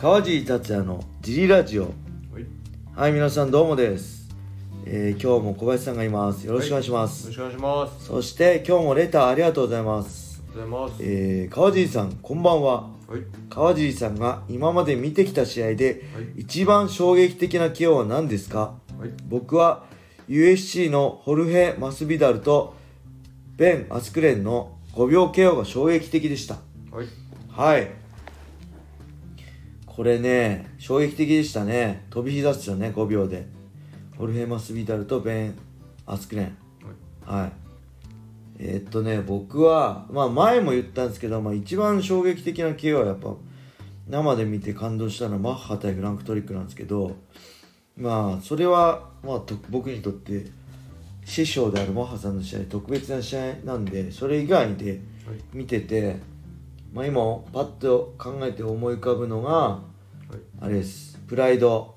[0.00, 1.82] 川尻達也のジリラジオ。
[1.82, 1.92] はい。
[2.96, 4.28] はい皆さんどうもです、
[4.86, 6.46] えー今日も小林さんがいます。
[6.46, 8.06] よろしくお願いします、よろしくお願いします。
[8.06, 11.02] そして今日もレターありがとうございます、ありがとうございます。
[11.04, 12.82] えー川尻さんこんばんは。
[12.82, 12.90] はい。
[13.50, 16.40] 川尻さんが今まで見てきた試合ではい。
[16.40, 18.76] 一番衝撃的な KO は何ですか？
[18.98, 19.10] はい。
[19.28, 19.84] 僕は
[20.30, 22.74] USC のホルヘ・マスビダルと
[23.56, 26.54] ベン・アスクレンの5秒 KO が衝撃的でした。
[26.90, 27.06] はい。
[27.50, 27.99] はい
[30.00, 32.06] これね衝撃的でしたね。
[32.08, 33.46] 飛び火出すよね5秒で。
[34.16, 35.54] ホルヘ・マスビダルとベン・
[36.06, 36.56] アスクレン。
[37.22, 37.52] はい。
[38.60, 43.34] えーっとね僕はまあ前も言ったんですけど、まあ、一番衝撃的な KO はやっぱ
[44.08, 47.16] 生で見て感動したのはマッハ対フランクトリックなんですけど
[47.98, 50.46] まあそれは、まあ、と僕にとって
[51.26, 55.00] 師匠であるマッハさんの試合特別な試合なんでそれ以外ではい。
[55.52, 56.16] 見てて、
[56.90, 57.20] まあ、今
[57.52, 59.89] パッと考えて思い浮かぶのがはい
[60.60, 61.18] あれです。
[61.26, 61.94] プライド。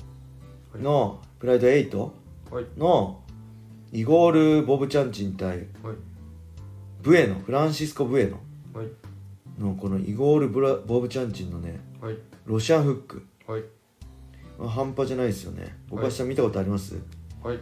[0.76, 1.98] の、プライド8
[2.52, 2.66] はい。
[2.78, 3.22] の
[3.92, 5.68] イゴール・ボブチャンチン対はい。
[7.02, 7.36] ブエノ。
[7.36, 8.40] フランシスコ・ブエノ。
[8.74, 8.88] はい。
[9.60, 12.18] のこのイゴールブラ・ボブチャンチンのねはい。
[12.46, 13.64] ロシアンフック、はい。
[14.58, 15.78] まあ、半端じゃないですよね。
[15.90, 16.96] 僕ははい下見たことあります、
[17.44, 17.60] はい。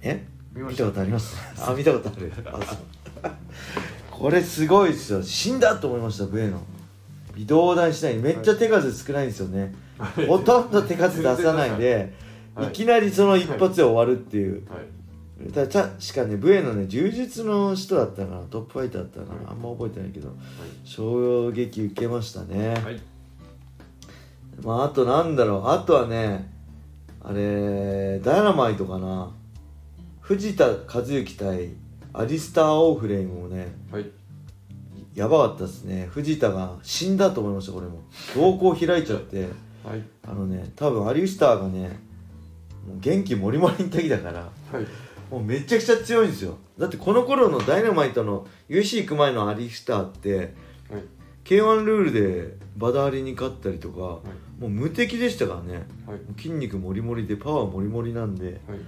[0.00, 0.24] え？
[0.54, 1.36] 見見たことあります？
[1.60, 2.32] あ見たことある。
[4.10, 5.22] これすごいですよ。
[5.22, 6.60] 死んだと思いましたブエノ
[7.38, 9.72] 微動だにしないめっちゃ手数少ないんですよね、
[10.26, 12.12] ほとんど手数出さないで、
[12.54, 12.68] はい。
[12.68, 14.76] い、きなりその一発で終わるっていう、は
[15.46, 15.52] い。
[15.52, 19.46] ただ確かねブエノね柔術の人だったかなトップファイターだったかな、はい。
[19.50, 20.34] あんま覚えてないけど
[20.84, 22.82] 衝撃受けましたね、はい。
[22.82, 23.00] はい
[24.64, 26.50] まああとなんだろうあとはね
[27.22, 29.30] あれダイナマイトかな。
[30.20, 31.70] 藤田和幸対
[32.12, 34.10] アリスター・オーフレイムもねはい
[35.18, 36.06] やばかったですね。
[36.12, 38.04] 藤田が死んだと思いましたこれも。
[38.34, 39.48] 瞳孔開いちゃって。
[39.84, 40.02] はい。
[40.24, 41.88] あのね多分アリスターがね
[42.86, 44.42] もう元気もりもりの時だから
[44.72, 44.86] はい。
[45.28, 46.56] もうめちゃくちゃ強いんですよ。
[46.78, 51.02] だってこの頃のダイナマイトの UC 行く前のアリスターってはい。
[51.42, 54.60] K1 ルールでバダーリに勝ったりとか、はい。
[54.60, 55.86] もう無敵でしたからね。
[56.06, 56.20] はい。
[56.36, 58.46] 筋肉もりもりでパワーもりもりなんで。
[58.46, 58.78] はい。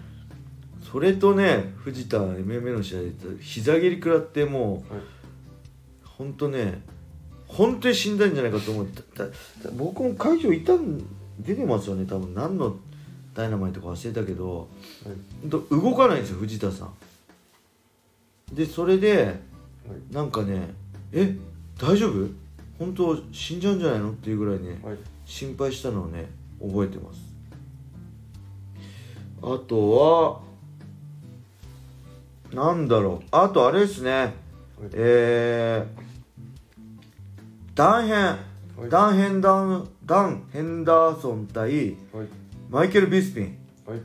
[0.92, 3.10] それとね藤田 MMA の試合で
[3.40, 5.02] 膝蹴り食らってもうはい
[6.20, 6.82] ほんとね
[7.48, 9.02] 本当に死んだんじゃないかと思って
[9.72, 11.02] 僕も会場いたん
[11.38, 12.34] 出てますよね多分。
[12.34, 12.76] 何の
[13.32, 14.68] ダイナマイトか忘れたけど。
[15.40, 16.94] ほんと動かないんですよ藤田さん。
[18.54, 19.40] でそれで
[20.12, 20.74] なんかね
[21.10, 21.34] え
[21.80, 22.28] 大丈夫？
[22.78, 24.10] 本当死んじゃうんじゃないの？
[24.10, 24.98] っていうぐらいねはい。
[25.24, 26.28] 心配したのをね
[26.60, 27.20] 覚えてます。
[29.42, 30.42] あと
[32.52, 33.26] はなんだろう。
[33.30, 34.34] あとあれですね。
[34.92, 36.09] えー、
[37.80, 38.34] ダンヘン、は
[38.86, 38.90] い。
[38.90, 42.26] ダンヘンダンダン・ヘンダーソン対はい。
[42.68, 43.56] マイケル・ビスピン。
[43.86, 44.00] はい。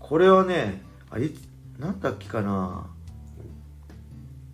[0.00, 2.90] これはねあいつなんだっけかな。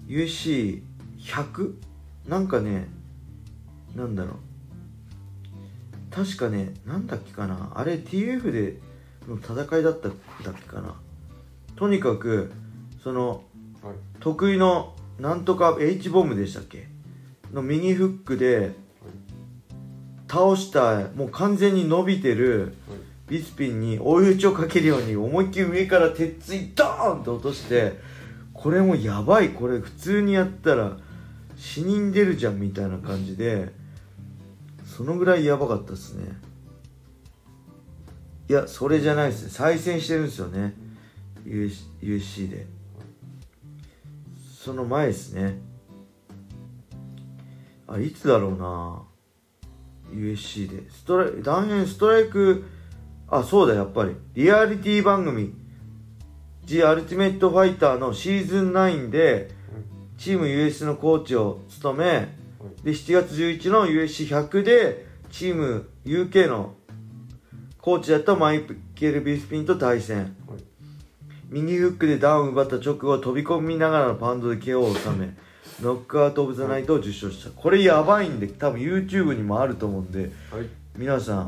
[0.06, 1.76] USC100?
[2.28, 2.88] なんかね
[3.96, 4.34] なんだろう。
[6.14, 7.72] 確かねなんだっけかな。
[7.74, 8.78] あれ TF で
[9.26, 10.12] の戦いだったん
[10.44, 10.94] だっけかな。
[11.74, 12.52] とにかく
[13.02, 13.44] その
[13.82, 13.94] はい。
[14.20, 16.99] 得意のなんとか H ボムでしたっけ？
[17.52, 18.72] の右フックで
[20.28, 22.74] 倒したもう完全に伸びてる
[23.28, 27.98] ビスピンに追い打ちをかけるように思いっきり上から鉄槌ドーンと落として
[28.52, 29.50] これもやばい。
[29.50, 30.96] これ普通にやったら
[31.56, 33.72] 死人出るじゃんみたいな感じで
[34.84, 36.32] そのぐらいやばかったですね。
[38.48, 39.50] いやそれじゃないですね。
[39.50, 40.74] 再戦してるんですよね。
[41.46, 42.66] US USC で。
[44.60, 45.58] その前ですね
[47.92, 49.02] あいつだろうな。
[50.12, 50.88] USC で。
[50.90, 52.64] ストライ断片ストライク。
[53.28, 54.14] あそうだやっぱり。
[54.34, 55.52] リアリティ番組
[56.66, 59.50] 「The Ultimate Fighter」のシーズン9で
[60.18, 62.36] チーム US のコーチを務め
[62.84, 66.74] で7月11の USC100 でチーム UK の
[67.78, 68.64] コーチだったマイ
[68.94, 70.36] ケル・ビスピンと対戦。
[71.48, 75.34] 右フックでダウンを奪った直後飛び込みながらのパウンドで KO を収め
[75.82, 77.50] ノックアウト・オブ・ザ・ナイトを受賞した。
[77.50, 80.66] これやばいんで多分 YouTube にもあると思うんではい。
[80.96, 81.44] 皆さんは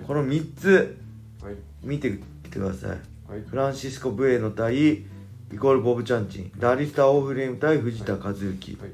[0.00, 0.04] い。
[0.06, 0.98] この3つ
[1.42, 1.54] はい。
[1.82, 2.90] 見てきてください。
[2.90, 2.94] は
[3.36, 3.40] い。
[3.46, 5.06] フランシスコ・ブエノ対イ
[5.58, 6.52] コール・ボブ・チャンチン。
[6.58, 8.46] ラリスター・オーフレーム対藤田和幸。
[8.80, 8.90] はい。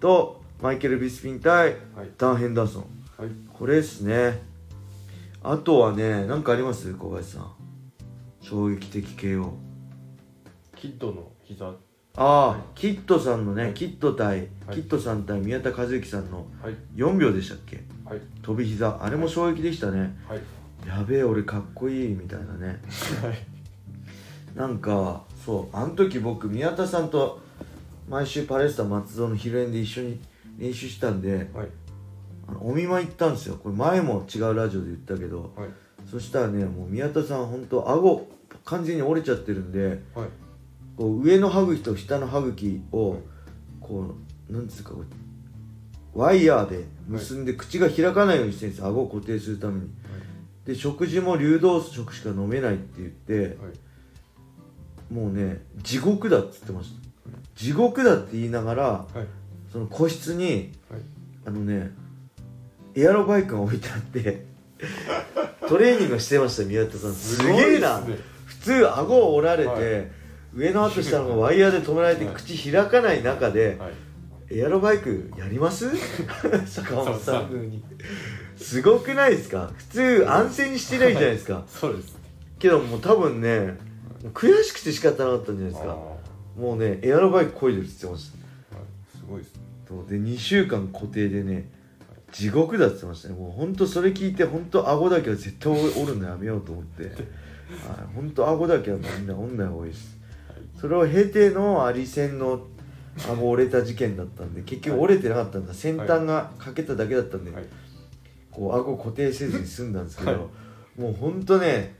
[0.00, 2.10] とマイケル・ビスピン対はい。
[2.18, 2.84] ダン・ヘンダーソン。
[3.16, 3.28] はい。
[3.52, 4.42] これですね。
[5.42, 6.92] あとはね何かあります？
[6.94, 7.52] 小林さん。
[8.40, 9.52] 衝撃的 KO
[10.76, 11.72] キッドの膝
[12.16, 13.74] ああ、はいキットさんのね、はい。
[13.74, 14.48] キット対、はい。
[14.72, 16.76] キットさん対宮田和之さんのはい。
[16.94, 17.82] 4秒でしたっけ？
[18.04, 18.20] はい。
[18.42, 19.02] 飛び膝。
[19.02, 20.16] あれも衝撃でしたね。
[20.28, 20.40] はい。
[20.86, 22.80] やべえ俺かっこいいみたいなね。
[23.22, 23.38] はい。
[24.54, 27.40] なんかそうあの時僕宮田さんと
[28.08, 30.20] 毎週パレスタ松戸の昼園で一緒に
[30.58, 31.68] 練習したんではい。
[32.46, 33.56] あのお見舞い行ったんですよ。
[33.56, 35.52] これ前も違うラジオで言ったけど。
[35.56, 35.68] はい。
[36.08, 38.28] そしたらねもう宮田さん本当顎
[38.64, 40.28] 完全に折れちゃってるんではい
[40.96, 43.18] こう上の歯茎と下の歯茎を
[43.80, 44.14] こ
[44.48, 44.92] うなんですか
[46.14, 49.88] ワイヤーで結んで口が開かないようにしてるんです顎を固定するために。
[50.64, 55.12] で食事も流動食しか飲めないって言ってはい。
[55.12, 57.00] もうね地獄だっつってました。
[57.54, 59.26] 地獄だって言いながらはい。
[59.72, 61.00] その個室にはい。
[61.46, 61.90] あのね
[62.94, 64.46] エアロバイクが置いてあって
[65.68, 67.12] トレーニングしてました宮田さん。
[67.12, 70.23] すげえな、ね普通顎を折られて、はい
[70.54, 73.92] 上の歯と下のがワイヤーで止められてはい口開かない中で、はい。
[74.50, 75.90] エアロバイクやります？
[76.66, 77.82] 坂本さん風に。
[78.56, 79.72] すごくないですか？
[79.76, 81.64] 普通安静にしてないじゃないですか。
[81.68, 82.16] そうです。
[82.58, 83.76] けどもう多分ね
[84.32, 85.96] 悔しくて仕方なかったんじゃないですか。
[86.56, 88.38] もうねエアロバイクこいでるって言ってました。
[88.38, 88.40] い。
[89.18, 89.60] すごいですね。
[90.08, 91.70] で2週間固定でね
[92.32, 93.34] 地獄だって言ってましたね。
[93.34, 97.04] もうほんとそれ聞いてほんと顎だけは絶対折るのやめようと思って。
[97.10, 97.14] はい。
[98.14, 100.13] ほんと顎だけはみんな折んない方がいいです
[100.80, 102.66] それを経てのアリ戦の
[103.28, 105.74] 顎折れた事件だったんで結局折れてなかったんだ。
[105.74, 107.64] 先端が欠けただけだったんで、はい。
[108.50, 111.00] こう顎固定せずに済んだんですけど、はい。
[111.00, 111.96] もうほんとね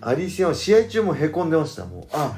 [0.00, 2.06] アリ戦は試合中もへこんでましたもう。
[2.12, 2.36] あ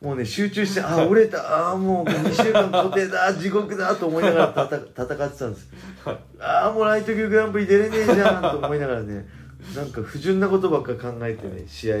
[0.00, 5.70] もうね集中してあ折れたあもう2週間固定だ地獄だと思いながらたた戦ってたんです。
[6.04, 6.18] はい。
[6.38, 9.26] ああもうライト級グランプリ出れねえじゃんと思いながらね
[9.74, 11.96] なんか不純なことばっか考えてね試合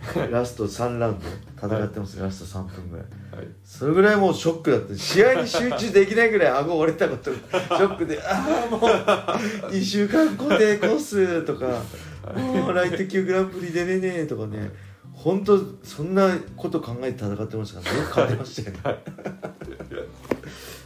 [0.30, 1.26] ラスト3ラウンド
[1.66, 3.06] 戦ってます、ラスト3分ぐらい。
[3.36, 3.48] はい。
[3.64, 4.94] それぐらいもうショックだった。
[4.94, 8.80] 試合に集中できないぐらい顎折れたことショックでああもう
[9.72, 11.82] 2週間固定コースとか
[12.34, 14.70] もうライト級グランプリ出れねえとかね。
[15.12, 19.02] 本当そんなこと考えて戦ってましたからねよく勝てましたよね。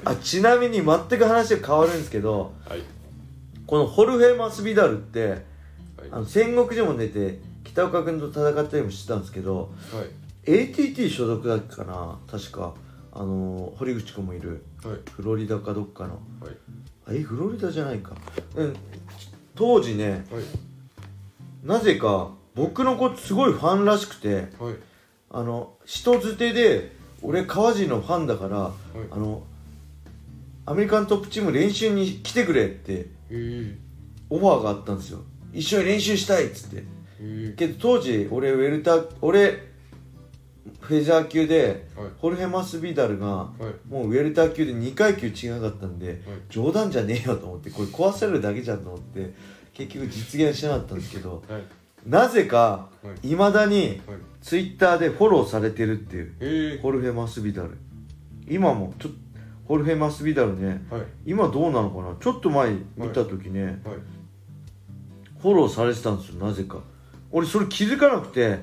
[0.04, 2.82] あちなみに全く話が変わるんですけどはい。
[3.66, 5.40] このホルフェ・マスビダルってはい。
[6.10, 7.38] あの戦国時も出て
[7.72, 10.52] 北岡君と戦ったりもしてたんですけどはい。
[10.52, 12.74] ATT 所属だっけかな確か。
[13.12, 14.64] あの堀口君もいる。
[14.82, 14.98] はい。
[15.10, 16.14] フロリダかどっかの。
[16.40, 16.56] はい。
[17.06, 18.16] あえフロリダじゃないか。
[18.56, 18.76] うん。
[19.54, 20.42] 当時ねはい。
[21.64, 24.74] なぜか僕のことすごいファンらしくてはい。
[25.30, 28.72] あの人づてで俺川地のファンだから、
[29.10, 29.42] あの
[30.64, 33.34] アメリカントップチーム練習に来てくれってえ。
[33.34, 33.74] ー
[34.30, 35.20] オファーがあったんですよ。
[35.52, 36.76] 一緒に練習したいっつって。
[36.78, 36.99] えー
[37.56, 39.68] けど当時俺ウェルター俺
[40.80, 42.08] フェザー級ではい。
[42.18, 43.88] ホルヘ・マスビダルがはい。
[43.88, 49.34] もうウェルター級で2階級違かったんで、冗談じゃねえよと思ってこれ壊されるだけじゃんと思って
[49.74, 51.62] 結局実現しなかったんですけどはい。
[52.06, 53.30] なぜかはい。
[53.30, 54.18] いまだにはい。
[54.40, 56.44] ツイッターでフォローされてるっていうえ。
[56.78, 57.76] ーホルヘ・マスビダル。
[58.48, 59.18] 今もちょっと
[59.66, 61.02] ホルヘ・マスビダルねはい。
[61.26, 62.16] 今どうなのかな？
[62.18, 63.76] ちょっと前に見た時ね、はい。
[65.40, 66.78] フォローされてたんですよなぜか
[67.32, 68.58] 俺それ気づかなくてはい。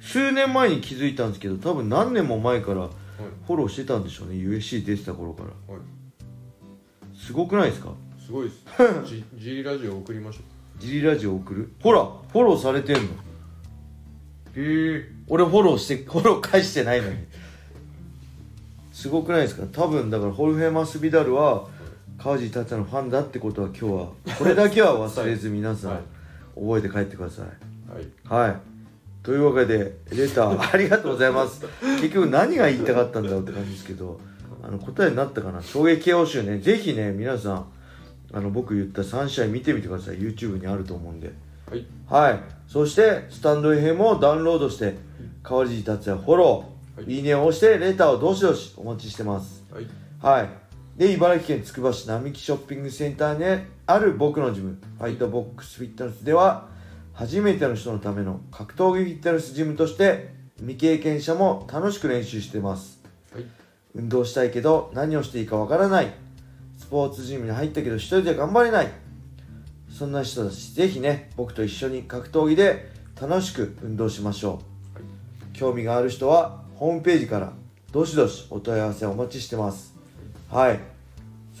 [0.00, 2.90] 数年前に気づいたんですけど多分何年も前からはい。
[3.46, 5.74] フォローしてたんでしょうね USC 出てた頃から。
[5.74, 5.82] はい。
[7.16, 7.90] すごくないですか？
[8.24, 8.64] すごいです。
[9.06, 10.40] ジジリラジオ送りましょ
[10.78, 11.72] ジリラジオ送る？
[11.82, 13.02] ほらフォローされてんの。
[13.02, 13.06] う
[14.56, 15.08] へえ。
[15.28, 17.16] 俺フォローしてフォロー返してないのに。
[18.92, 19.64] すごくないですか？
[19.72, 21.68] 多分だからホルフェ・マスビダルは
[22.18, 24.08] 川地達也のファンだってことは今日は
[24.38, 26.00] これだけは忘れず皆さんはい
[26.54, 27.46] 覚えて帰ってください。
[28.30, 28.48] はい。
[28.48, 28.56] はい。
[29.22, 31.64] というわけでレター ありがとうございます。
[32.00, 34.20] 結局何が言いたかったんだろうって感じですけど
[34.62, 35.62] あの答えになったかな？
[35.62, 36.58] 衝撃 KO 集ね。
[36.58, 37.66] ぜひね皆さん
[38.32, 40.18] あの僕言った3試合見てみてください。
[40.18, 41.32] YouTube にあると思うんで。
[41.70, 41.86] はい。
[42.08, 42.40] はい。
[42.66, 44.96] そしてスタンド FM をダウンロードして
[45.42, 47.14] 川地達也フォロー、はい。
[47.16, 49.62] い、いねを押してレターをどしどしお待ちしてます。
[49.72, 49.86] はい。
[50.20, 50.48] はい。
[50.96, 56.68] で茨城県つくば市並木ショッピングセンターにある僕のジムファイトボックスフィットネスでは
[57.12, 63.02] 初めての人のための格闘技フィットネスジムとして未経験者も楽しく練習してます。
[63.34, 63.44] はい。
[63.94, 66.10] 運動したいけど何をしていいかわからない。
[66.78, 68.88] スポーツジムに入ったけど一人で頑張れない。
[69.90, 74.62] そんな人たちぜひね僕と一緒に格闘技で楽しく運動しましょ
[75.52, 75.52] う。
[75.52, 77.52] 興味がある人はホームページから
[77.92, 79.94] どしどしお問い合わせお待ちしてます。
[80.48, 80.91] はい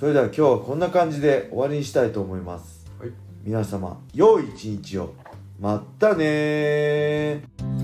[0.02, 2.84] それでは今日はこんな感じで終わりにしたいと思います。
[2.98, 3.10] はい。
[3.44, 5.14] 皆様良い一日を。
[5.60, 7.81] まったねー